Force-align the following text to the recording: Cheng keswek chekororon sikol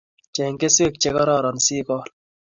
Cheng 0.33 0.55
keswek 0.59 0.95
chekororon 1.01 1.57
sikol 1.65 2.05